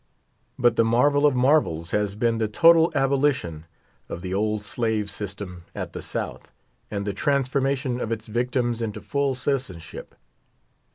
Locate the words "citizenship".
9.35-10.15